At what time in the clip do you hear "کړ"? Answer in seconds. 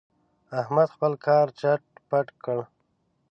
2.43-2.59